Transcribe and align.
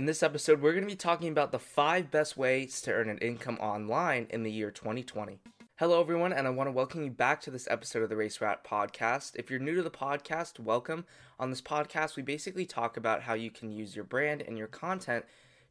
In 0.00 0.06
this 0.06 0.22
episode, 0.22 0.62
we're 0.62 0.72
going 0.72 0.84
to 0.84 0.88
be 0.88 0.96
talking 0.96 1.28
about 1.28 1.52
the 1.52 1.58
five 1.58 2.10
best 2.10 2.34
ways 2.34 2.80
to 2.80 2.90
earn 2.90 3.10
an 3.10 3.18
income 3.18 3.58
online 3.60 4.28
in 4.30 4.44
the 4.44 4.50
year 4.50 4.70
2020. 4.70 5.40
Hello, 5.76 6.00
everyone, 6.00 6.32
and 6.32 6.46
I 6.46 6.50
want 6.50 6.68
to 6.68 6.72
welcome 6.72 7.04
you 7.04 7.10
back 7.10 7.42
to 7.42 7.50
this 7.50 7.68
episode 7.70 8.02
of 8.02 8.08
the 8.08 8.16
Race 8.16 8.40
Rat 8.40 8.64
Podcast. 8.64 9.32
If 9.36 9.50
you're 9.50 9.60
new 9.60 9.74
to 9.74 9.82
the 9.82 9.90
podcast, 9.90 10.58
welcome. 10.58 11.04
On 11.38 11.50
this 11.50 11.60
podcast, 11.60 12.16
we 12.16 12.22
basically 12.22 12.64
talk 12.64 12.96
about 12.96 13.24
how 13.24 13.34
you 13.34 13.50
can 13.50 13.70
use 13.70 13.94
your 13.94 14.06
brand 14.06 14.40
and 14.40 14.56
your 14.56 14.68
content 14.68 15.26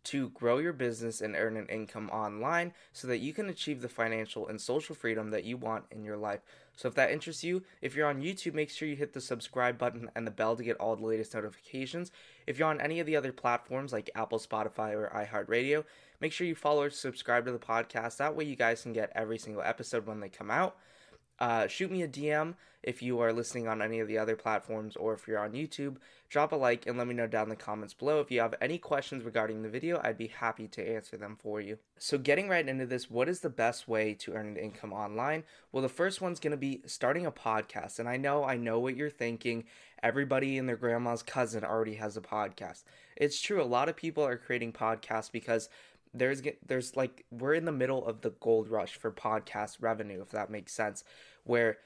to 0.05 0.29
grow 0.29 0.57
your 0.59 0.73
business 0.73 1.21
and 1.21 1.35
earn 1.35 1.57
an 1.57 1.67
income 1.67 2.09
online 2.09 2.73
so 2.93 3.07
that 3.07 3.19
you 3.19 3.33
can 3.33 3.49
achieve 3.49 3.81
the 3.81 3.89
financial 3.89 4.47
and 4.47 4.59
social 4.59 4.95
freedom 4.95 5.31
that 5.31 5.43
you 5.43 5.57
want 5.57 5.85
in 5.91 6.03
your 6.03 6.17
life. 6.17 6.39
So, 6.75 6.87
if 6.87 6.95
that 6.95 7.11
interests 7.11 7.43
you, 7.43 7.63
if 7.81 7.95
you're 7.95 8.07
on 8.07 8.21
YouTube, 8.21 8.53
make 8.53 8.69
sure 8.69 8.87
you 8.87 8.95
hit 8.95 9.13
the 9.13 9.21
subscribe 9.21 9.77
button 9.77 10.09
and 10.15 10.25
the 10.25 10.31
bell 10.31 10.55
to 10.55 10.63
get 10.63 10.77
all 10.77 10.95
the 10.95 11.05
latest 11.05 11.33
notifications. 11.33 12.11
If 12.47 12.57
you're 12.57 12.69
on 12.69 12.79
any 12.79 12.99
of 12.99 13.05
the 13.05 13.17
other 13.17 13.33
platforms 13.33 13.91
like 13.91 14.09
Apple, 14.15 14.39
Spotify, 14.39 14.93
or 14.93 15.11
iHeartRadio, 15.13 15.83
make 16.21 16.31
sure 16.31 16.47
you 16.47 16.55
follow 16.55 16.83
or 16.83 16.89
subscribe 16.89 17.45
to 17.45 17.51
the 17.51 17.59
podcast. 17.59 18.17
That 18.17 18.35
way, 18.35 18.45
you 18.45 18.55
guys 18.55 18.83
can 18.83 18.93
get 18.93 19.11
every 19.13 19.37
single 19.37 19.61
episode 19.61 20.07
when 20.07 20.21
they 20.21 20.29
come 20.29 20.49
out. 20.49 20.77
Uh, 21.39 21.67
shoot 21.67 21.91
me 21.91 22.03
a 22.03 22.07
DM 22.07 22.55
if 22.81 23.01
you 23.01 23.19
are 23.19 23.33
listening 23.33 23.67
on 23.67 23.81
any 23.81 23.99
of 23.99 24.07
the 24.07 24.17
other 24.17 24.35
platforms 24.35 24.95
or 24.95 25.13
if 25.13 25.27
you're 25.27 25.39
on 25.39 25.51
YouTube. 25.51 25.97
Drop 26.29 26.51
a 26.51 26.55
like 26.55 26.85
and 26.85 26.97
let 26.97 27.07
me 27.07 27.13
know 27.13 27.27
down 27.27 27.43
in 27.43 27.49
the 27.49 27.55
comments 27.55 27.93
below. 27.93 28.19
If 28.19 28.29
you 28.29 28.39
have 28.39 28.55
any 28.61 28.77
questions 28.77 29.23
regarding 29.23 29.61
the 29.61 29.69
video, 29.69 29.99
I'd 30.03 30.17
be 30.17 30.27
happy 30.27 30.67
to 30.69 30.95
answer 30.95 31.17
them 31.17 31.37
for 31.41 31.59
you. 31.59 31.79
So, 31.97 32.17
getting 32.17 32.47
right 32.47 32.67
into 32.67 32.85
this, 32.85 33.09
what 33.09 33.27
is 33.27 33.39
the 33.39 33.49
best 33.49 33.87
way 33.87 34.13
to 34.15 34.33
earn 34.33 34.47
an 34.47 34.57
income 34.57 34.93
online? 34.93 35.43
Well, 35.71 35.81
the 35.81 35.89
first 35.89 36.21
one's 36.21 36.39
going 36.39 36.51
to 36.51 36.57
be 36.57 36.81
starting 36.85 37.25
a 37.25 37.31
podcast. 37.31 37.99
And 37.99 38.07
I 38.07 38.17
know, 38.17 38.43
I 38.43 38.57
know 38.57 38.79
what 38.79 38.95
you're 38.95 39.09
thinking. 39.09 39.65
Everybody 40.03 40.57
and 40.57 40.69
their 40.69 40.77
grandma's 40.77 41.23
cousin 41.23 41.63
already 41.63 41.95
has 41.95 42.15
a 42.15 42.21
podcast. 42.21 42.83
It's 43.17 43.41
true, 43.41 43.61
a 43.61 43.63
lot 43.63 43.89
of 43.89 43.97
people 43.97 44.23
are 44.23 44.37
creating 44.37 44.71
podcasts 44.71 45.31
because 45.31 45.67
there's 46.13 46.41
there's 46.65 46.95
like 46.95 47.25
we're 47.31 47.53
in 47.53 47.65
the 47.65 47.71
middle 47.71 48.05
of 48.05 48.21
the 48.21 48.31
gold 48.39 48.67
rush 48.67 48.95
for 48.95 49.11
podcast 49.11 49.77
revenue 49.79 50.21
if 50.21 50.29
that 50.29 50.49
makes 50.49 50.73
sense 50.73 51.03
where 51.43 51.77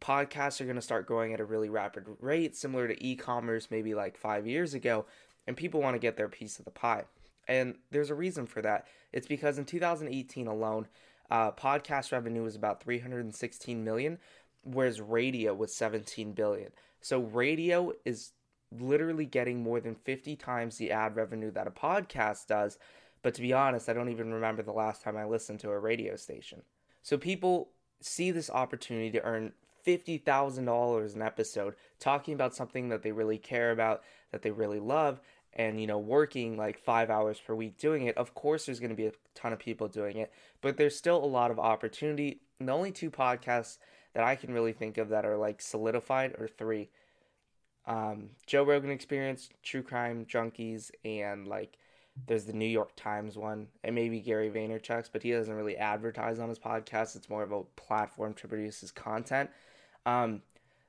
podcasts 0.00 0.60
are 0.60 0.64
going 0.64 0.76
to 0.76 0.82
start 0.82 1.06
growing 1.06 1.32
at 1.32 1.40
a 1.40 1.44
really 1.44 1.68
rapid 1.68 2.04
rate 2.20 2.56
similar 2.56 2.88
to 2.88 3.06
e-commerce 3.06 3.68
maybe 3.70 3.94
like 3.94 4.16
5 4.16 4.46
years 4.46 4.74
ago 4.74 5.06
and 5.46 5.56
people 5.56 5.80
want 5.80 5.94
to 5.94 6.00
get 6.00 6.16
their 6.16 6.28
piece 6.28 6.58
of 6.58 6.64
the 6.64 6.70
pie. 6.70 7.04
And 7.48 7.74
there's 7.90 8.10
a 8.10 8.14
reason 8.14 8.46
for 8.46 8.62
that. 8.62 8.86
It's 9.12 9.26
because 9.26 9.58
in 9.58 9.64
2018 9.64 10.46
alone 10.46 10.86
uh, 11.30 11.52
podcast 11.52 12.12
revenue 12.12 12.42
was 12.42 12.56
about 12.56 12.82
316 12.82 13.82
million 13.82 14.18
whereas 14.62 15.00
radio 15.00 15.54
was 15.54 15.74
17 15.74 16.32
billion. 16.32 16.70
So 17.00 17.20
radio 17.20 17.92
is 18.04 18.32
literally 18.70 19.26
getting 19.26 19.62
more 19.62 19.80
than 19.80 19.94
50 19.94 20.36
times 20.36 20.76
the 20.76 20.92
ad 20.92 21.16
revenue 21.16 21.50
that 21.52 21.66
a 21.66 21.70
podcast 21.70 22.46
does 22.46 22.78
but 23.22 23.34
to 23.34 23.42
be 23.42 23.52
honest, 23.52 23.88
I 23.88 23.92
don't 23.92 24.08
even 24.08 24.32
remember 24.32 24.62
the 24.62 24.72
last 24.72 25.02
time 25.02 25.16
I 25.16 25.24
listened 25.24 25.60
to 25.60 25.70
a 25.70 25.78
radio 25.78 26.16
station. 26.16 26.62
So 27.02 27.18
people 27.18 27.70
see 28.00 28.30
this 28.30 28.50
opportunity 28.50 29.10
to 29.12 29.22
earn 29.22 29.52
$50,000 29.86 31.14
an 31.14 31.22
episode 31.22 31.74
talking 31.98 32.34
about 32.34 32.54
something 32.54 32.88
that 32.88 33.02
they 33.02 33.12
really 33.12 33.38
care 33.38 33.70
about, 33.70 34.02
that 34.32 34.42
they 34.42 34.50
really 34.50 34.80
love, 34.80 35.20
and 35.52 35.80
you 35.80 35.86
know, 35.86 35.98
working 35.98 36.56
like 36.56 36.78
five 36.78 37.10
hours 37.10 37.40
per 37.40 37.54
week 37.54 37.76
doing 37.78 38.06
it. 38.06 38.16
Of 38.16 38.34
course, 38.34 38.66
there's 38.66 38.80
going 38.80 38.90
to 38.90 38.96
be 38.96 39.06
a 39.06 39.12
ton 39.34 39.52
of 39.52 39.58
people 39.58 39.88
doing 39.88 40.16
it, 40.16 40.32
but 40.60 40.76
there's 40.76 40.96
still 40.96 41.22
a 41.22 41.26
lot 41.26 41.50
of 41.50 41.58
opportunity. 41.58 42.40
And 42.58 42.68
the 42.68 42.72
only 42.72 42.92
two 42.92 43.10
podcasts 43.10 43.78
that 44.14 44.24
I 44.24 44.36
can 44.36 44.52
really 44.52 44.72
think 44.72 44.98
of 44.98 45.08
that 45.10 45.24
are 45.24 45.36
like 45.36 45.60
solidified 45.60 46.34
are 46.38 46.48
three 46.48 46.90
um, 47.86 48.30
Joe 48.46 48.62
Rogan 48.62 48.90
Experience, 48.90 49.48
True 49.62 49.82
Crime 49.82 50.26
Junkies, 50.26 50.90
and 51.04 51.48
like 51.48 51.78
there's 52.26 52.44
the 52.44 52.52
New 52.52 52.66
York 52.66 52.90
Times 52.96 53.36
one, 53.36 53.68
and 53.84 53.94
maybe 53.94 54.20
Gary 54.20 54.50
Vaynerchuk's, 54.50 55.08
but 55.08 55.22
he 55.22 55.32
doesn't 55.32 55.54
really 55.54 55.76
advertise 55.76 56.38
on 56.38 56.48
his 56.48 56.58
podcast. 56.58 57.16
It's 57.16 57.30
more 57.30 57.42
of 57.42 57.52
a 57.52 57.62
platform 57.76 58.34
to 58.34 58.48
produce 58.48 58.80
his 58.80 58.90
content. 58.90 59.50
Um, 60.06 60.42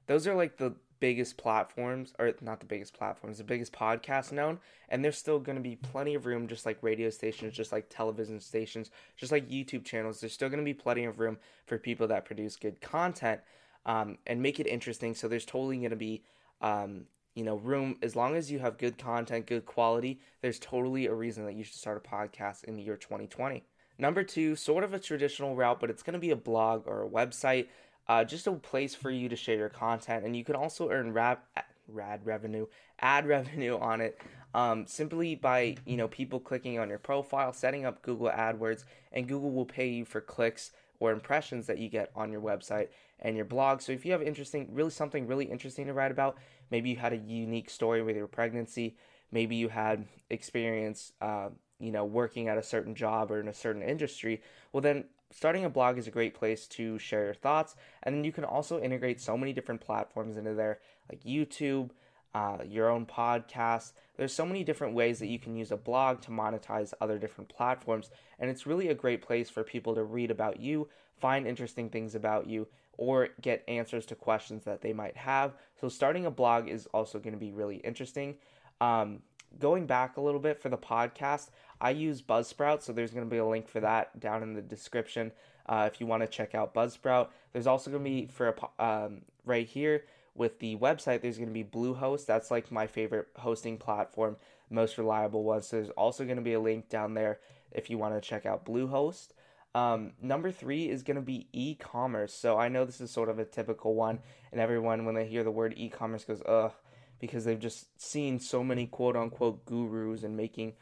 those 0.07 0.27
are 0.27 0.35
like 0.35 0.57
the 0.57 0.75
biggest 0.99 1.35
platforms, 1.37 2.13
or 2.19 2.33
not 2.41 2.59
the 2.59 2.65
biggest 2.65 2.93
platforms, 2.93 3.39
the 3.39 3.43
biggest 3.43 3.73
podcasts 3.73 4.31
known, 4.31 4.59
and 4.89 5.03
there's 5.03 5.17
still 5.17 5.39
going 5.39 5.57
to 5.57 5.61
be 5.61 5.75
plenty 5.75 6.13
of 6.13 6.25
room, 6.25 6.47
just 6.47 6.65
like 6.65 6.77
radio 6.81 7.09
stations, 7.09 7.53
just 7.53 7.71
like 7.71 7.87
television 7.89 8.39
stations, 8.39 8.91
just 9.17 9.31
like 9.31 9.49
YouTube 9.49 9.83
channels. 9.83 10.21
There's 10.21 10.33
still 10.33 10.49
going 10.49 10.59
to 10.59 10.65
be 10.65 10.73
plenty 10.73 11.05
of 11.05 11.19
room 11.19 11.37
for 11.65 11.77
people 11.77 12.07
that 12.07 12.25
produce 12.25 12.55
good 12.55 12.79
content 12.81 13.41
um, 13.85 14.17
and 14.27 14.41
make 14.41 14.59
it 14.59 14.67
interesting. 14.67 15.15
So 15.15 15.27
there's 15.27 15.45
totally 15.45 15.77
going 15.77 15.89
to 15.89 15.95
be 15.95 16.23
um, 16.61 17.05
you 17.35 17.43
know, 17.43 17.55
room 17.55 17.97
as 18.01 18.15
long 18.15 18.35
as 18.35 18.51
you 18.51 18.59
have 18.59 18.77
good 18.77 18.97
content, 18.97 19.45
good 19.45 19.65
quality, 19.65 20.19
there's 20.41 20.59
totally 20.59 21.05
a 21.05 21.13
reason 21.13 21.45
that 21.45 21.55
you 21.55 21.63
should 21.63 21.75
start 21.75 22.03
a 22.03 22.09
podcast 22.09 22.63
in 22.65 22.75
the 22.75 22.83
year 22.83 22.97
2020. 22.97 23.63
Number 23.97 24.23
two, 24.23 24.55
sort 24.55 24.83
of 24.83 24.93
a 24.93 24.99
traditional 24.99 25.55
route, 25.55 25.79
but 25.79 25.89
it's 25.89 26.03
going 26.03 26.13
to 26.13 26.19
be 26.19 26.31
a 26.31 26.35
blog 26.35 26.87
or 26.87 27.03
a 27.03 27.09
website, 27.09 27.67
uh, 28.07 28.23
just 28.23 28.47
a 28.47 28.53
place 28.53 28.95
for 28.95 29.11
you 29.11 29.29
to 29.29 29.35
share 29.35 29.57
your 29.57 29.69
content, 29.69 30.25
and 30.25 30.35
you 30.35 30.43
can 30.43 30.55
also 30.55 30.89
earn 30.89 31.13
rap, 31.13 31.45
rad 31.87 32.25
revenue, 32.25 32.65
ad 32.99 33.27
revenue 33.27 33.77
on 33.77 34.01
it, 34.01 34.19
um, 34.53 34.85
simply 34.87 35.35
by 35.35 35.75
you 35.85 35.97
know 35.97 36.07
people 36.07 36.39
clicking 36.39 36.79
on 36.79 36.89
your 36.89 36.97
profile, 36.97 37.53
setting 37.53 37.85
up 37.85 38.01
Google 38.01 38.29
AdWords, 38.29 38.85
and 39.11 39.27
Google 39.27 39.51
will 39.51 39.65
pay 39.65 39.87
you 39.87 40.03
for 40.03 40.19
clicks 40.19 40.71
or 41.01 41.11
impressions 41.11 41.65
that 41.65 41.79
you 41.79 41.89
get 41.89 42.11
on 42.15 42.31
your 42.31 42.39
website 42.39 42.89
and 43.19 43.35
your 43.35 43.43
blog. 43.43 43.81
So 43.81 43.91
if 43.91 44.05
you 44.05 44.11
have 44.11 44.21
interesting, 44.21 44.69
really 44.71 44.91
something 44.91 45.25
really 45.25 45.45
interesting 45.45 45.87
to 45.87 45.93
write 45.93 46.11
about, 46.11 46.37
maybe 46.69 46.91
you 46.91 46.95
had 46.95 47.11
a 47.11 47.17
unique 47.17 47.71
story 47.71 48.03
with 48.03 48.15
your 48.15 48.27
pregnancy, 48.27 48.95
maybe 49.31 49.55
you 49.55 49.67
had 49.67 50.05
experience, 50.29 51.11
uh, 51.19 51.49
you 51.79 51.91
know, 51.91 52.05
working 52.05 52.47
at 52.47 52.59
a 52.59 52.63
certain 52.63 52.93
job 52.93 53.31
or 53.31 53.39
in 53.39 53.47
a 53.47 53.53
certain 53.53 53.81
industry. 53.81 54.43
Well, 54.71 54.81
then 54.81 55.05
starting 55.31 55.65
a 55.65 55.69
blog 55.69 55.97
is 55.97 56.05
a 56.05 56.11
great 56.11 56.35
place 56.35 56.67
to 56.67 56.99
share 56.99 57.25
your 57.25 57.33
thoughts, 57.33 57.75
and 58.03 58.13
then 58.13 58.23
you 58.23 58.31
can 58.31 58.45
also 58.45 58.79
integrate 58.79 59.19
so 59.19 59.35
many 59.35 59.53
different 59.53 59.81
platforms 59.81 60.37
into 60.37 60.53
there, 60.53 60.79
like 61.09 61.23
YouTube. 61.23 61.89
Uh, 62.33 62.59
your 62.65 62.89
own 62.89 63.05
podcast. 63.05 63.91
There's 64.15 64.33
so 64.33 64.45
many 64.45 64.63
different 64.63 64.93
ways 64.93 65.19
that 65.19 65.27
you 65.27 65.37
can 65.37 65.57
use 65.57 65.71
a 65.71 65.77
blog 65.77 66.21
to 66.21 66.31
monetize 66.31 66.93
other 67.01 67.17
different 67.17 67.49
platforms, 67.49 68.09
and 68.39 68.49
it's 68.49 68.65
really 68.65 68.87
a 68.87 68.95
great 68.95 69.21
place 69.21 69.49
for 69.49 69.63
people 69.63 69.95
to 69.95 70.03
read 70.03 70.31
about 70.31 70.59
you, 70.59 70.87
find 71.19 71.45
interesting 71.45 71.89
things 71.89 72.15
about 72.15 72.47
you, 72.47 72.67
or 72.97 73.29
get 73.41 73.65
answers 73.67 74.05
to 74.05 74.15
questions 74.15 74.63
that 74.63 74.81
they 74.81 74.93
might 74.93 75.17
have. 75.17 75.55
So, 75.81 75.89
starting 75.89 76.25
a 76.25 76.31
blog 76.31 76.69
is 76.69 76.87
also 76.93 77.19
going 77.19 77.33
to 77.33 77.39
be 77.39 77.51
really 77.51 77.77
interesting. 77.77 78.35
Um, 78.79 79.23
going 79.59 79.85
back 79.85 80.17
a 80.17 80.21
little 80.21 80.39
bit 80.39 80.61
for 80.61 80.69
the 80.69 80.77
podcast, 80.77 81.49
I 81.81 81.89
use 81.89 82.21
Buzzsprout, 82.21 82.81
so 82.81 82.93
there's 82.93 83.11
going 83.11 83.25
to 83.25 83.29
be 83.29 83.39
a 83.39 83.45
link 83.45 83.67
for 83.67 83.79
that 83.81 84.19
down 84.19 84.43
in 84.43 84.53
the 84.53 84.61
description 84.61 85.31
uh, 85.67 85.89
if 85.91 85.99
you 85.99 86.07
want 86.07 86.21
to 86.21 86.27
check 86.27 86.55
out 86.55 86.73
Buzzsprout. 86.73 87.29
There's 87.53 87.67
also 87.67 87.91
going 87.91 88.03
to 88.03 88.09
be 88.09 88.27
for 88.27 88.55
a, 88.79 88.83
um, 88.83 89.21
right 89.45 89.67
here 89.67 90.03
with 90.35 90.59
the 90.59 90.75
website. 90.77 91.21
There's 91.21 91.37
going 91.37 91.49
to 91.49 91.53
be 91.53 91.63
Bluehost. 91.63 92.25
That's 92.25 92.51
like 92.51 92.71
my 92.71 92.87
favorite 92.87 93.27
hosting 93.37 93.77
platform, 93.77 94.37
most 94.69 94.97
reliable 94.97 95.43
one. 95.43 95.61
So 95.61 95.77
there's 95.77 95.89
also 95.91 96.23
going 96.25 96.37
to 96.37 96.43
be 96.43 96.53
a 96.53 96.59
link 96.59 96.89
down 96.89 97.13
there 97.13 97.39
if 97.71 97.89
you 97.89 97.97
want 97.97 98.15
to 98.15 98.21
check 98.21 98.45
out 98.45 98.65
Bluehost. 98.65 99.29
Um, 99.73 100.13
number 100.21 100.51
three 100.51 100.89
is 100.89 101.03
going 101.03 101.15
to 101.15 101.21
be 101.21 101.47
e 101.53 101.75
commerce. 101.75 102.33
So 102.33 102.57
I 102.57 102.67
know 102.67 102.83
this 102.83 102.99
is 102.99 103.09
sort 103.09 103.29
of 103.29 103.39
a 103.39 103.45
typical 103.45 103.95
one, 103.95 104.19
and 104.51 104.59
everyone, 104.59 105.05
when 105.05 105.15
they 105.15 105.25
hear 105.25 105.43
the 105.43 105.51
word 105.51 105.73
e 105.77 105.89
commerce, 105.89 106.25
goes, 106.25 106.41
ugh, 106.45 106.73
because 107.19 107.45
they've 107.45 107.59
just 107.59 108.01
seen 108.01 108.39
so 108.39 108.63
many 108.63 108.85
quote 108.85 109.15
unquote 109.15 109.65
gurus 109.65 110.23
and 110.23 110.35
making 110.35 110.73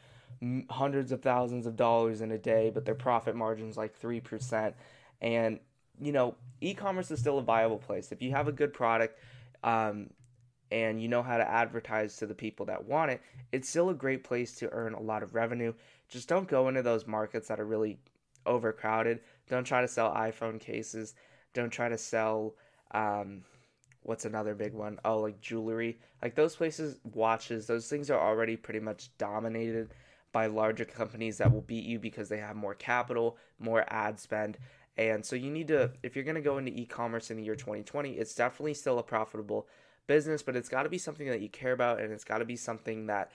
hundreds 0.70 1.12
of 1.12 1.22
thousands 1.22 1.66
of 1.66 1.76
dollars 1.76 2.20
in 2.20 2.32
a 2.32 2.38
day, 2.38 2.70
but 2.72 2.84
their 2.84 2.94
profit 2.94 3.36
margin's 3.36 3.76
like 3.76 4.00
3%. 4.00 4.72
And, 5.20 5.60
you 6.00 6.12
know, 6.12 6.34
e 6.60 6.74
commerce 6.74 7.10
is 7.10 7.20
still 7.20 7.38
a 7.38 7.42
viable 7.42 7.78
place. 7.78 8.10
If 8.10 8.22
you 8.22 8.30
have 8.30 8.48
a 8.48 8.52
good 8.52 8.72
product, 8.72 9.18
um, 9.64 10.10
and 10.70 11.02
you 11.02 11.08
know 11.08 11.22
how 11.22 11.36
to 11.36 11.48
advertise 11.48 12.16
to 12.16 12.26
the 12.26 12.34
people 12.34 12.66
that 12.66 12.84
want 12.84 13.10
it, 13.10 13.20
it's 13.52 13.68
still 13.68 13.90
a 13.90 13.94
great 13.94 14.24
place 14.24 14.54
to 14.56 14.70
earn 14.72 14.94
a 14.94 15.00
lot 15.00 15.22
of 15.22 15.34
revenue. 15.34 15.72
Just 16.08 16.28
don't 16.28 16.48
go 16.48 16.68
into 16.68 16.82
those 16.82 17.06
markets 17.06 17.48
that 17.48 17.60
are 17.60 17.66
really 17.66 17.98
overcrowded. 18.46 19.20
Don't 19.48 19.64
try 19.64 19.80
to 19.80 19.88
sell 19.88 20.14
iPhone 20.14 20.60
cases. 20.60 21.14
Don't 21.54 21.70
try 21.70 21.88
to 21.88 21.98
sell 21.98 22.54
um, 22.92 23.42
what's 24.02 24.24
another 24.24 24.54
big 24.54 24.72
one? 24.72 24.98
Oh, 25.04 25.20
like 25.20 25.40
jewelry. 25.40 25.98
Like 26.22 26.34
those 26.34 26.56
places, 26.56 26.98
watches, 27.12 27.66
those 27.66 27.88
things 27.88 28.10
are 28.10 28.20
already 28.20 28.56
pretty 28.56 28.80
much 28.80 29.10
dominated 29.18 29.90
by 30.32 30.46
larger 30.46 30.84
companies 30.84 31.38
that 31.38 31.52
will 31.52 31.62
beat 31.62 31.84
you 31.84 31.98
because 31.98 32.28
they 32.28 32.38
have 32.38 32.56
more 32.56 32.74
capital, 32.74 33.36
more 33.58 33.84
ad 33.88 34.18
spend. 34.18 34.58
And 34.96 35.24
so 35.24 35.36
you 35.36 35.50
need 35.50 35.68
to, 35.68 35.92
if 36.02 36.14
you're 36.14 36.24
going 36.24 36.34
to 36.34 36.40
go 36.40 36.58
into 36.58 36.72
e 36.72 36.84
commerce 36.84 37.30
in 37.30 37.36
the 37.36 37.44
year 37.44 37.54
2020, 37.54 38.12
it's 38.12 38.34
definitely 38.34 38.74
still 38.74 38.98
a 38.98 39.02
profitable 39.02 39.66
business, 40.06 40.42
but 40.42 40.56
it's 40.56 40.68
got 40.68 40.82
to 40.82 40.88
be 40.88 40.98
something 40.98 41.28
that 41.28 41.40
you 41.40 41.48
care 41.48 41.72
about 41.72 42.00
and 42.00 42.12
it's 42.12 42.24
got 42.24 42.38
to 42.38 42.44
be 42.44 42.56
something 42.56 43.06
that 43.06 43.30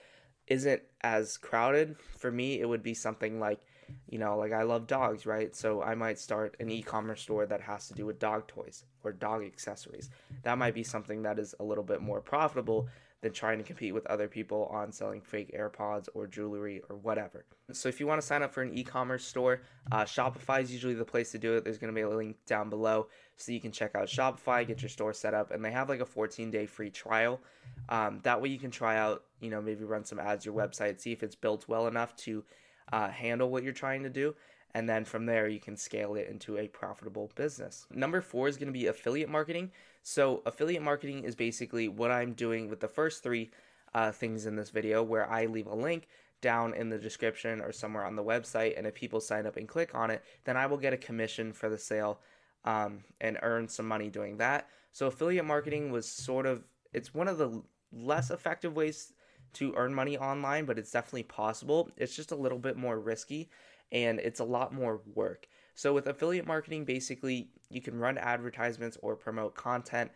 isn't 0.46 0.82
as 1.00 1.36
crowded. 1.36 1.96
For 2.18 2.30
me, 2.30 2.60
it 2.60 2.68
would 2.68 2.82
be 2.82 2.94
something 2.94 3.40
like 3.40 3.60
you 4.08 4.18
know, 4.18 4.36
like 4.36 4.52
I 4.52 4.62
love 4.62 4.86
dogs, 4.86 5.26
right? 5.26 5.54
So 5.54 5.82
I 5.82 5.94
might 5.94 6.18
start 6.18 6.56
an 6.60 6.70
e-commerce 6.70 7.22
store 7.22 7.46
that 7.46 7.60
has 7.60 7.88
to 7.88 7.94
do 7.94 8.06
with 8.06 8.18
dog 8.18 8.46
toys 8.46 8.84
or 9.04 9.12
dog 9.12 9.44
accessories. 9.44 10.10
That 10.42 10.58
might 10.58 10.74
be 10.74 10.82
something 10.82 11.22
that 11.22 11.38
is 11.38 11.54
a 11.60 11.64
little 11.64 11.84
bit 11.84 12.02
more 12.02 12.20
profitable 12.20 12.88
than 13.22 13.32
trying 13.32 13.58
to 13.58 13.64
compete 13.64 13.94
with 13.94 14.06
other 14.06 14.28
people 14.28 14.68
on 14.70 14.92
selling 14.92 15.20
fake 15.20 15.54
AirPods 15.58 16.08
or 16.14 16.26
jewelry 16.26 16.82
or 16.88 16.96
whatever. 16.96 17.44
So 17.72 17.88
if 17.88 17.98
you 17.98 18.06
want 18.06 18.20
to 18.20 18.26
sign 18.26 18.42
up 18.42 18.52
for 18.52 18.62
an 18.62 18.76
e-commerce 18.76 19.24
store, 19.24 19.62
uh, 19.90 20.04
Shopify 20.04 20.62
is 20.62 20.70
usually 20.70 20.94
the 20.94 21.04
place 21.04 21.32
to 21.32 21.38
do 21.38 21.54
it. 21.54 21.64
There's 21.64 21.78
going 21.78 21.92
to 21.92 21.94
be 21.94 22.02
a 22.02 22.08
link 22.08 22.36
down 22.46 22.68
below 22.68 23.08
so 23.36 23.52
you 23.52 23.60
can 23.60 23.72
check 23.72 23.94
out 23.94 24.06
Shopify, 24.06 24.66
get 24.66 24.82
your 24.82 24.88
store 24.88 25.12
set 25.12 25.34
up, 25.34 25.50
and 25.50 25.64
they 25.64 25.70
have 25.70 25.88
like 25.88 26.00
a 26.00 26.04
14-day 26.04 26.66
free 26.66 26.90
trial. 26.90 27.40
Um, 27.88 28.20
that 28.22 28.40
way 28.40 28.50
you 28.50 28.58
can 28.58 28.70
try 28.70 28.96
out, 28.96 29.24
you 29.40 29.50
know, 29.50 29.60
maybe 29.60 29.84
run 29.84 30.04
some 30.04 30.20
ads 30.20 30.44
your 30.44 30.54
website, 30.54 31.00
see 31.00 31.12
if 31.12 31.22
it's 31.22 31.36
built 31.36 31.66
well 31.68 31.86
enough 31.86 32.14
to 32.16 32.44
uh, 32.92 33.08
handle 33.08 33.50
what 33.50 33.62
you're 33.62 33.72
trying 33.72 34.02
to 34.02 34.10
do. 34.10 34.34
And 34.76 34.86
then 34.86 35.06
from 35.06 35.24
there, 35.24 35.48
you 35.48 35.58
can 35.58 35.74
scale 35.74 36.16
it 36.16 36.28
into 36.28 36.58
a 36.58 36.68
profitable 36.68 37.30
business. 37.34 37.86
Number 37.90 38.20
four 38.20 38.46
is 38.46 38.58
going 38.58 38.66
to 38.66 38.78
be 38.78 38.88
affiliate 38.88 39.30
marketing. 39.30 39.70
So, 40.02 40.42
affiliate 40.44 40.82
marketing 40.82 41.24
is 41.24 41.34
basically 41.34 41.88
what 41.88 42.10
I'm 42.10 42.34
doing 42.34 42.68
with 42.68 42.80
the 42.80 42.86
first 42.86 43.22
three 43.22 43.50
uh, 43.94 44.12
things 44.12 44.44
in 44.44 44.54
this 44.54 44.68
video, 44.68 45.02
where 45.02 45.30
I 45.30 45.46
leave 45.46 45.66
a 45.66 45.74
link 45.74 46.08
down 46.42 46.74
in 46.74 46.90
the 46.90 46.98
description 46.98 47.62
or 47.62 47.72
somewhere 47.72 48.04
on 48.04 48.16
the 48.16 48.22
website. 48.22 48.76
And 48.76 48.86
if 48.86 48.92
people 48.92 49.18
sign 49.18 49.46
up 49.46 49.56
and 49.56 49.66
click 49.66 49.94
on 49.94 50.10
it, 50.10 50.22
then 50.44 50.58
I 50.58 50.66
will 50.66 50.76
get 50.76 50.92
a 50.92 50.98
commission 50.98 51.54
for 51.54 51.70
the 51.70 51.78
sale 51.78 52.20
um, 52.66 53.02
and 53.22 53.38
earn 53.40 53.68
some 53.68 53.88
money 53.88 54.10
doing 54.10 54.36
that. 54.36 54.68
So, 54.92 55.06
affiliate 55.06 55.46
marketing 55.46 55.90
was 55.90 56.06
sort 56.06 56.44
of, 56.44 56.64
it's 56.92 57.14
one 57.14 57.28
of 57.28 57.38
the 57.38 57.62
less 57.94 58.30
effective 58.30 58.76
ways 58.76 59.14
to 59.54 59.72
earn 59.74 59.94
money 59.94 60.18
online, 60.18 60.66
but 60.66 60.78
it's 60.78 60.90
definitely 60.90 61.22
possible. 61.22 61.88
It's 61.96 62.14
just 62.14 62.30
a 62.30 62.36
little 62.36 62.58
bit 62.58 62.76
more 62.76 63.00
risky 63.00 63.48
and 63.92 64.18
it's 64.20 64.40
a 64.40 64.44
lot 64.44 64.72
more 64.72 65.00
work. 65.14 65.46
So 65.74 65.92
with 65.92 66.06
affiliate 66.06 66.46
marketing, 66.46 66.84
basically 66.84 67.50
you 67.68 67.80
can 67.80 67.98
run 67.98 68.18
advertisements 68.18 68.96
or 69.02 69.16
promote 69.16 69.54
content. 69.54 70.10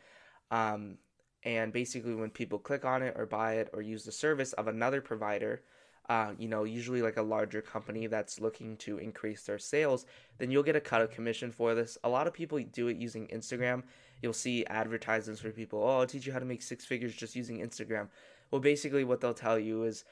Um, 0.51 0.97
and 1.43 1.73
basically, 1.73 2.15
when 2.15 2.31
people 2.31 2.59
click 2.59 2.85
on 2.85 3.03
it 3.03 3.15
or 3.17 3.25
buy 3.25 3.55
it 3.55 3.71
or 3.73 3.81
use 3.81 4.05
the 4.05 4.13
service 4.13 4.53
of 4.55 4.69
another 4.69 5.01
provider, 5.01 5.63
uh, 6.09 6.33
you 6.39 6.49
know, 6.49 6.65
usually 6.65 7.03
like 7.03 7.17
a 7.17 7.23
larger 7.23 7.63
company 7.63 8.07
that's 8.07 8.41
looking 8.41 8.77
to 8.79 8.99
increase 8.99 9.45
their 9.45 9.59
sales, 9.59 10.07
then 10.39 10.51
you'll 10.51 10.63
get 10.63 10.77
a 10.77 10.81
cut 10.81 11.01
of 11.01 11.11
commission 11.11 11.51
for 11.51 11.75
this. 11.75 11.97
A 12.05 12.09
lot 12.09 12.27
of 12.27 12.35
people 12.35 12.59
do 12.73 12.89
it 12.89 12.97
using 12.97 13.27
Instagram. 13.29 13.85
You'll 14.21 14.33
see 14.33 14.67
advertisements 14.67 15.41
for 15.41 15.51
people, 15.51 15.83
oh, 15.83 16.01
I'll 16.01 16.07
teach 16.07 16.27
you 16.27 16.33
how 16.33 16.41
to 16.41 16.45
make 16.45 16.63
six 16.63 16.85
figures 16.85 17.15
just 17.15 17.37
using 17.37 17.61
Instagram. 17.61 18.09
Well, 18.51 18.61
basically, 18.61 19.05
what 19.05 19.21
they'll 19.21 19.33
tell 19.33 19.59
you 19.59 19.85
is 19.85 20.05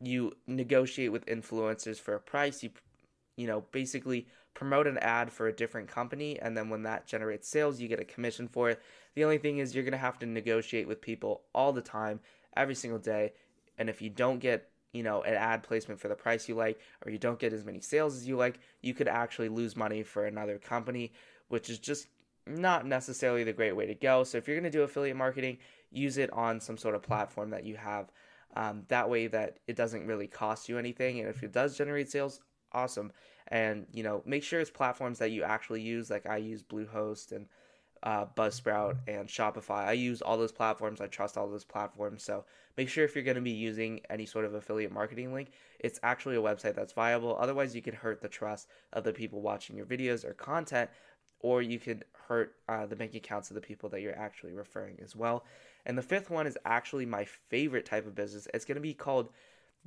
you 0.00 0.32
negotiate 0.46 1.12
with 1.12 1.24
influencers 1.26 1.98
for 1.98 2.14
a 2.14 2.20
price, 2.20 2.62
you 2.62 2.70
you 3.36 3.46
know, 3.46 3.64
basically 3.72 4.26
promote 4.54 4.86
an 4.86 4.98
ad 4.98 5.30
for 5.30 5.48
a 5.48 5.52
different 5.52 5.86
company 5.86 6.38
and 6.40 6.56
then 6.56 6.70
when 6.70 6.82
that 6.82 7.06
generates 7.06 7.46
sales 7.46 7.78
you 7.78 7.88
get 7.88 8.00
a 8.00 8.04
commission 8.04 8.48
for 8.48 8.70
it. 8.70 8.80
The 9.14 9.24
only 9.24 9.38
thing 9.38 9.58
is 9.58 9.74
you're 9.74 9.84
going 9.84 9.92
to 9.92 9.98
have 9.98 10.18
to 10.20 10.26
negotiate 10.26 10.88
with 10.88 11.00
people 11.00 11.42
all 11.54 11.72
the 11.72 11.82
time 11.82 12.20
every 12.56 12.74
single 12.74 12.98
day 12.98 13.34
and 13.78 13.90
if 13.90 14.00
you 14.00 14.08
don't 14.08 14.38
get 14.38 14.70
you 14.92 15.02
know 15.02 15.20
an 15.22 15.34
ad 15.34 15.62
placement 15.62 16.00
for 16.00 16.08
the 16.08 16.14
price 16.14 16.48
you 16.48 16.54
like 16.54 16.80
or 17.04 17.12
you 17.12 17.18
don't 17.18 17.38
get 17.38 17.52
as 17.52 17.66
many 17.66 17.80
sales 17.80 18.16
as 18.16 18.26
you 18.26 18.34
like 18.36 18.58
you 18.80 18.94
could 18.94 19.08
actually 19.08 19.50
lose 19.50 19.76
money 19.76 20.02
for 20.02 20.24
another 20.24 20.58
company 20.58 21.12
which 21.48 21.68
is 21.68 21.78
just 21.78 22.08
not 22.46 22.86
necessarily 22.86 23.44
the 23.44 23.52
great 23.52 23.74
way 23.74 23.86
to 23.86 23.94
go. 23.94 24.22
So 24.22 24.38
if 24.38 24.46
you're 24.46 24.56
going 24.56 24.70
to 24.70 24.78
do 24.78 24.84
affiliate 24.84 25.16
marketing 25.16 25.58
use 25.90 26.16
it 26.16 26.32
on 26.32 26.60
some 26.60 26.76
sort 26.76 26.94
of 26.94 27.02
platform 27.02 27.50
that 27.50 27.64
you 27.64 27.76
have 27.76 28.10
um, 28.56 28.84
that 28.88 29.08
way 29.08 29.26
that 29.26 29.58
it 29.66 29.76
doesn't 29.76 30.06
really 30.06 30.26
cost 30.26 30.68
you 30.68 30.78
anything 30.78 31.20
and 31.20 31.28
if 31.28 31.42
it 31.42 31.52
does 31.52 31.76
generate 31.76 32.10
sales 32.10 32.40
awesome. 32.76 33.10
And 33.48 33.86
you 33.92 34.02
know, 34.02 34.22
make 34.26 34.44
sure 34.44 34.60
it's 34.60 34.70
platforms 34.70 35.18
that 35.18 35.30
you 35.30 35.42
actually 35.42 35.80
use. 35.80 36.10
Like 36.10 36.26
I 36.26 36.36
use 36.36 36.62
Bluehost 36.62 37.32
and 37.32 37.46
uh, 38.02 38.26
Buzzsprout 38.36 38.98
and 39.08 39.28
Shopify. 39.28 39.86
I 39.86 39.92
use 39.92 40.20
all 40.20 40.36
those 40.36 40.52
platforms. 40.52 41.00
I 41.00 41.06
trust 41.06 41.36
all 41.36 41.48
those 41.48 41.64
platforms. 41.64 42.22
So 42.22 42.44
make 42.76 42.88
sure 42.88 43.04
if 43.04 43.14
you're 43.14 43.24
going 43.24 43.36
to 43.36 43.40
be 43.40 43.50
using 43.50 44.00
any 44.10 44.26
sort 44.26 44.44
of 44.44 44.54
affiliate 44.54 44.92
marketing 44.92 45.32
link, 45.32 45.52
it's 45.80 45.98
actually 46.02 46.36
a 46.36 46.42
website 46.42 46.74
that's 46.74 46.92
viable. 46.92 47.36
Otherwise, 47.40 47.74
you 47.74 47.82
could 47.82 47.94
hurt 47.94 48.20
the 48.20 48.28
trust 48.28 48.68
of 48.92 49.04
the 49.04 49.12
people 49.12 49.40
watching 49.40 49.76
your 49.76 49.86
videos 49.86 50.24
or 50.24 50.34
content, 50.34 50.90
or 51.40 51.62
you 51.62 51.78
could 51.78 52.04
hurt 52.28 52.54
uh, 52.68 52.86
the 52.86 52.96
bank 52.96 53.14
accounts 53.14 53.50
of 53.50 53.54
the 53.54 53.60
people 53.60 53.88
that 53.88 54.02
you're 54.02 54.18
actually 54.18 54.52
referring 54.52 54.98
as 55.02 55.16
well. 55.16 55.44
And 55.86 55.96
the 55.96 56.02
fifth 56.02 56.30
one 56.30 56.46
is 56.46 56.58
actually 56.64 57.06
my 57.06 57.24
favorite 57.24 57.86
type 57.86 58.06
of 58.06 58.14
business. 58.14 58.48
It's 58.52 58.64
going 58.64 58.76
to 58.76 58.80
be 58.80 58.94
called 58.94 59.30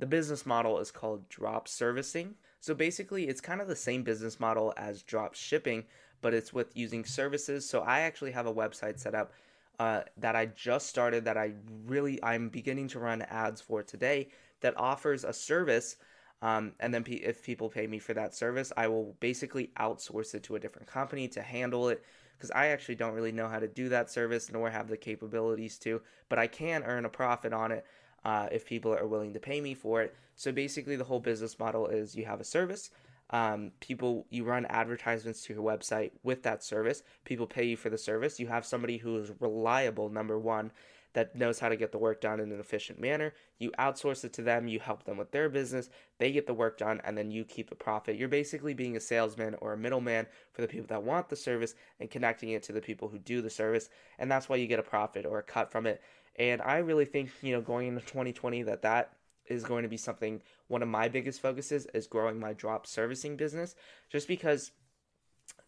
the 0.00 0.06
business 0.06 0.46
model 0.46 0.78
is 0.78 0.90
called 0.90 1.28
drop 1.28 1.68
servicing. 1.68 2.34
So 2.60 2.74
basically, 2.74 3.28
it's 3.28 3.40
kind 3.40 3.60
of 3.60 3.68
the 3.68 3.76
same 3.76 4.02
business 4.02 4.38
model 4.38 4.72
as 4.76 5.02
drop 5.02 5.34
shipping, 5.34 5.84
but 6.20 6.34
it's 6.34 6.52
with 6.52 6.76
using 6.76 7.04
services. 7.04 7.68
So 7.68 7.80
I 7.80 8.00
actually 8.00 8.32
have 8.32 8.46
a 8.46 8.54
website 8.54 8.98
set 8.98 9.14
up 9.14 9.32
uh, 9.78 10.02
that 10.18 10.36
I 10.36 10.46
just 10.46 10.86
started 10.88 11.24
that 11.24 11.38
I 11.38 11.52
really 11.86 12.22
I'm 12.22 12.50
beginning 12.50 12.88
to 12.88 12.98
run 12.98 13.22
ads 13.22 13.62
for 13.62 13.82
today 13.82 14.28
that 14.60 14.76
offers 14.76 15.24
a 15.24 15.32
service. 15.32 15.96
Um, 16.42 16.72
and 16.80 16.92
then 16.92 17.02
p- 17.02 17.14
if 17.14 17.42
people 17.42 17.70
pay 17.70 17.86
me 17.86 17.98
for 17.98 18.12
that 18.14 18.34
service, 18.34 18.72
I 18.76 18.88
will 18.88 19.16
basically 19.20 19.70
outsource 19.78 20.34
it 20.34 20.42
to 20.44 20.56
a 20.56 20.60
different 20.60 20.86
company 20.86 21.28
to 21.28 21.40
handle 21.42 21.88
it 21.88 22.04
because 22.36 22.50
I 22.50 22.68
actually 22.68 22.94
don't 22.94 23.14
really 23.14 23.32
know 23.32 23.48
how 23.48 23.58
to 23.58 23.68
do 23.68 23.88
that 23.90 24.10
service 24.10 24.50
nor 24.50 24.70
have 24.70 24.88
the 24.88 24.96
capabilities 24.96 25.78
to, 25.80 26.00
but 26.28 26.38
I 26.38 26.46
can 26.46 26.82
earn 26.84 27.04
a 27.04 27.10
profit 27.10 27.52
on 27.52 27.72
it 27.72 27.84
uh, 28.24 28.48
if 28.52 28.66
people 28.66 28.94
are 28.94 29.06
willing 29.06 29.32
to 29.34 29.40
pay 29.40 29.60
me 29.60 29.74
for 29.74 30.02
it. 30.02 30.14
So 30.36 30.52
basically, 30.52 30.96
the 30.96 31.04
whole 31.04 31.20
business 31.20 31.58
model 31.58 31.86
is 31.86 32.16
you 32.16 32.24
have 32.24 32.40
a 32.40 32.44
service. 32.44 32.90
Um, 33.30 33.70
people, 33.80 34.26
you 34.30 34.44
run 34.44 34.66
advertisements 34.66 35.42
to 35.44 35.54
your 35.54 35.62
website 35.62 36.10
with 36.22 36.42
that 36.42 36.64
service. 36.64 37.02
People 37.24 37.46
pay 37.46 37.64
you 37.64 37.76
for 37.76 37.88
the 37.90 37.98
service. 37.98 38.40
You 38.40 38.48
have 38.48 38.66
somebody 38.66 38.98
who 38.98 39.16
is 39.18 39.32
reliable, 39.38 40.08
number 40.08 40.38
one, 40.38 40.72
that 41.12 41.34
knows 41.34 41.58
how 41.58 41.68
to 41.68 41.76
get 41.76 41.92
the 41.92 41.98
work 41.98 42.20
done 42.20 42.40
in 42.40 42.52
an 42.52 42.60
efficient 42.60 43.00
manner. 43.00 43.32
You 43.58 43.70
outsource 43.78 44.24
it 44.24 44.32
to 44.34 44.42
them, 44.42 44.68
you 44.68 44.78
help 44.78 45.04
them 45.04 45.16
with 45.16 45.32
their 45.32 45.48
business, 45.48 45.90
they 46.18 46.32
get 46.32 46.46
the 46.46 46.54
work 46.54 46.78
done, 46.78 47.00
and 47.04 47.16
then 47.16 47.30
you 47.30 47.44
keep 47.44 47.68
the 47.68 47.76
profit. 47.76 48.16
You're 48.16 48.28
basically 48.28 48.74
being 48.74 48.96
a 48.96 49.00
salesman 49.00 49.56
or 49.60 49.72
a 49.72 49.78
middleman 49.78 50.26
for 50.52 50.62
the 50.62 50.68
people 50.68 50.86
that 50.88 51.02
want 51.02 51.28
the 51.28 51.36
service 51.36 51.74
and 51.98 52.10
connecting 52.10 52.50
it 52.50 52.62
to 52.64 52.72
the 52.72 52.80
people 52.80 53.08
who 53.08 53.18
do 53.18 53.42
the 53.42 53.50
service, 53.50 53.88
and 54.18 54.30
that's 54.30 54.48
why 54.48 54.56
you 54.56 54.66
get 54.66 54.78
a 54.78 54.84
profit 54.84 55.26
or 55.26 55.38
a 55.38 55.42
cut 55.42 55.70
from 55.70 55.86
it. 55.86 56.00
And 56.36 56.62
I 56.62 56.78
really 56.78 57.04
think, 57.04 57.30
you 57.42 57.52
know, 57.52 57.60
going 57.60 57.88
into 57.88 58.00
2020 58.00 58.62
that 58.64 58.82
that 58.82 59.12
is 59.46 59.64
going 59.64 59.82
to 59.82 59.88
be 59.88 59.96
something 59.96 60.40
one 60.68 60.82
of 60.82 60.88
my 60.88 61.08
biggest 61.08 61.40
focuses 61.40 61.86
is 61.92 62.06
growing 62.06 62.38
my 62.38 62.52
drop 62.52 62.86
servicing 62.86 63.36
business 63.36 63.74
just 64.08 64.28
because 64.28 64.70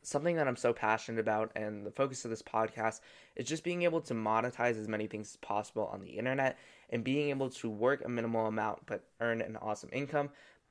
something 0.02 0.36
that 0.36 0.48
I'm 0.48 0.56
so 0.56 0.72
passionate 0.72 1.20
about 1.20 1.52
and 1.54 1.86
the 1.86 1.90
focus 1.90 2.24
of 2.24 2.30
this 2.30 2.42
podcast 2.42 3.00
is 3.36 3.46
just 3.46 3.64
being 3.64 3.82
able 3.82 4.00
to 4.02 4.14
monetize 4.14 4.78
as 4.78 4.88
many 4.88 5.06
things 5.06 5.30
as 5.30 5.36
possible 5.36 5.88
on 5.92 6.00
the 6.00 6.10
internet 6.10 6.58
and 6.90 7.04
being 7.04 7.30
able 7.30 7.50
to 7.50 7.70
work 7.70 8.04
a 8.04 8.08
minimal 8.08 8.46
amount 8.46 8.80
but 8.86 9.04
earn 9.20 9.40
an 9.40 9.56
awesome 9.56 9.90
income. 9.92 10.30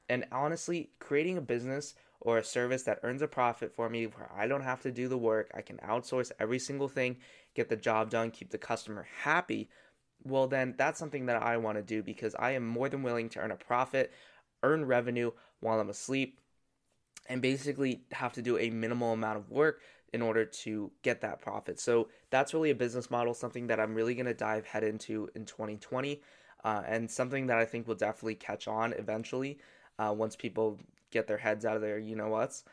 And 0.10 0.25
honestly 0.31 0.89
creating 1.00 1.38
a 1.38 1.42
business 1.42 1.96
or 2.20 2.38
a 2.38 2.44
service 2.44 2.84
that 2.84 3.00
earns 3.03 3.22
a 3.22 3.27
profit 3.27 3.74
for 3.75 3.89
me 3.89 4.06
where 4.06 4.29
I 4.36 4.48
don't 4.48 4.62
have 4.62 4.82
to 4.82 4.91
do 4.91 5.08
the 5.08 5.17
work, 5.17 5.50
I 5.56 5.62
can 5.62 5.77
outsource 5.77 6.32
every 6.39 6.60
single 6.60 6.88
thing, 6.88 7.17
get 7.56 7.70
the 7.70 7.75
job 7.75 8.10
done, 8.10 8.32
keep 8.32 8.51
the 8.51 8.58
customer 8.58 9.08
happy 9.24 9.70
well, 10.24 10.48
then 10.48 10.75
that's 10.77 11.00
something 11.00 11.25
that 11.27 11.41
I 11.41 11.58
want 11.58 11.77
to 11.77 11.84
do 11.84 12.03
because 12.03 12.36
I 12.38 12.51
am 12.51 12.67
more 12.67 12.89
than 12.89 13.03
willing 13.03 13.29
to 13.29 13.39
earn 13.39 13.51
a 13.51 13.56
profit, 13.56 14.12
earn 14.63 14.86
revenue 14.86 15.32
while 15.60 15.79
I'm 15.79 15.89
asleep, 15.89 16.39
and 17.28 17.42
basically 17.42 18.01
have 18.12 18.34
to 18.34 18.42
do 18.42 18.58
a 18.58 18.70
minimal 18.70 19.13
amount 19.13 19.38
of 19.38 19.50
work 19.50 19.82
in 20.13 20.22
order 20.22 20.44
to 20.44 20.92
get 21.04 21.22
that 21.22 21.42
profit. 21.42 21.80
So 21.80 22.10
that's 22.30 22.54
really 22.54 22.72
a 22.72 22.75
business 22.75 23.10
model, 23.10 23.34
something 23.34 23.68
that 23.68 23.80
I'm 23.80 23.96
really 23.96 24.13
going 24.13 24.25
to 24.25 24.34
dive 24.34 24.66
head 24.66 24.84
into 24.84 25.30
in 25.36 25.46
2020, 25.46 26.22
uh, 26.63 26.84
and 26.86 27.10
something 27.10 27.48
that 27.48 27.58
I 27.58 27.66
think 27.66 27.88
will 27.88 27.96
definitely 27.96 28.36
catch 28.36 28.68
on 28.68 28.94
eventually 28.94 29.60
uh, 29.98 30.13
once 30.16 30.36
people 30.36 30.80
get 31.12 31.28
their 31.28 31.38
heads 31.38 31.66
out 31.66 31.75
of 31.75 31.82
their 31.82 32.00
you 32.00 32.16
know 32.16 32.30
what's. 32.30 32.63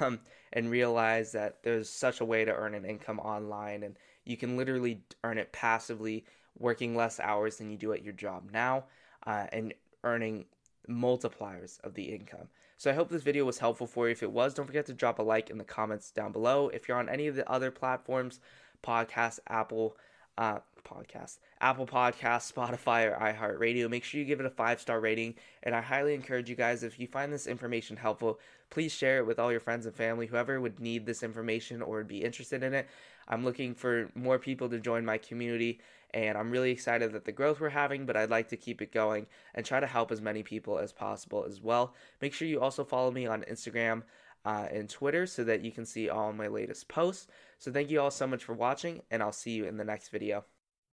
Um, 0.00 0.20
and 0.52 0.70
realize 0.70 1.32
that 1.32 1.62
there's 1.62 1.88
such 1.88 2.20
a 2.20 2.24
way 2.26 2.44
to 2.44 2.52
earn 2.52 2.74
an 2.74 2.84
income 2.84 3.18
online, 3.20 3.84
and 3.84 3.96
you 4.26 4.36
can 4.36 4.58
literally 4.58 5.00
earn 5.24 5.38
it 5.38 5.50
passively 5.50 6.26
working 6.58 6.94
less 6.94 7.18
hours 7.20 7.56
than 7.56 7.70
you 7.70 7.76
do 7.78 7.92
at 7.92 8.02
your 8.02 8.12
job 8.12 8.50
now 8.52 8.84
uh, 9.26 9.46
and 9.52 9.74
earning 10.04 10.44
multipliers 10.88 11.80
of 11.84 11.94
the 11.94 12.04
income. 12.04 12.48
So 12.76 12.90
I 12.90 12.94
hope 12.94 13.08
this 13.08 13.22
video 13.22 13.44
was 13.44 13.58
helpful 13.58 13.86
for 13.86 14.06
you. 14.06 14.12
If 14.12 14.22
it 14.22 14.30
was, 14.30 14.54
don't 14.54 14.66
forget 14.66 14.86
to 14.86 14.92
drop 14.92 15.18
a 15.18 15.22
like 15.22 15.48
in 15.48 15.58
the 15.58 15.64
comments 15.64 16.10
down 16.10 16.32
below. 16.32 16.68
If 16.68 16.88
you're 16.88 16.98
on 16.98 17.08
any 17.08 17.26
of 17.26 17.34
the 17.34 17.50
other 17.50 17.70
platforms, 17.70 18.40
podcast, 18.82 19.38
Apple, 19.48 19.96
uh, 20.36 20.58
podcast, 20.86 21.38
Apple 21.60 21.86
Podcast, 21.86 22.52
Spotify, 22.52 23.06
or 23.10 23.18
iHeartRadio, 23.18 23.90
make 23.90 24.04
sure 24.04 24.20
you 24.20 24.26
give 24.26 24.40
it 24.40 24.46
a 24.46 24.50
five 24.50 24.80
star 24.80 25.00
rating. 25.00 25.34
And 25.62 25.74
I 25.74 25.80
highly 25.80 26.14
encourage 26.14 26.48
you 26.48 26.56
guys, 26.56 26.82
if 26.82 26.98
you 26.98 27.06
find 27.06 27.32
this 27.32 27.46
information 27.46 27.96
helpful, 27.96 28.38
please 28.70 28.92
share 28.92 29.18
it 29.18 29.26
with 29.26 29.38
all 29.38 29.50
your 29.50 29.60
friends 29.60 29.86
and 29.86 29.94
family, 29.94 30.26
whoever 30.26 30.60
would 30.60 30.80
need 30.80 31.06
this 31.06 31.22
information 31.22 31.82
or 31.82 31.98
would 31.98 32.08
be 32.08 32.22
interested 32.22 32.62
in 32.62 32.74
it. 32.74 32.88
I'm 33.28 33.44
looking 33.44 33.74
for 33.74 34.10
more 34.14 34.38
people 34.38 34.68
to 34.68 34.78
join 34.78 35.04
my 35.04 35.18
community 35.18 35.80
and 36.14 36.38
I'm 36.38 36.50
really 36.50 36.70
excited 36.70 37.12
that 37.12 37.24
the 37.24 37.32
growth 37.32 37.60
we're 37.60 37.68
having, 37.68 38.06
but 38.06 38.16
I'd 38.16 38.30
like 38.30 38.48
to 38.48 38.56
keep 38.56 38.80
it 38.80 38.92
going 38.92 39.26
and 39.54 39.66
try 39.66 39.80
to 39.80 39.86
help 39.86 40.10
as 40.10 40.22
many 40.22 40.42
people 40.42 40.78
as 40.78 40.92
possible 40.92 41.44
as 41.46 41.60
well. 41.60 41.94
Make 42.22 42.32
sure 42.32 42.48
you 42.48 42.60
also 42.60 42.84
follow 42.84 43.10
me 43.10 43.26
on 43.26 43.42
Instagram 43.42 44.02
uh, 44.44 44.68
and 44.70 44.88
Twitter 44.88 45.26
so 45.26 45.44
that 45.44 45.62
you 45.62 45.72
can 45.72 45.84
see 45.84 46.08
all 46.08 46.32
my 46.32 46.46
latest 46.46 46.88
posts. 46.88 47.26
So 47.58 47.72
thank 47.72 47.90
you 47.90 48.00
all 48.00 48.10
so 48.10 48.26
much 48.26 48.44
for 48.44 48.54
watching, 48.54 49.02
and 49.10 49.22
I'll 49.22 49.32
see 49.32 49.52
you 49.52 49.66
in 49.66 49.76
the 49.76 49.84
next 49.84 50.08
video. 50.08 50.44